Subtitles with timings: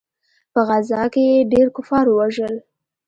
[0.53, 2.53] په غزا کښې يې ډېر کفار ووژل.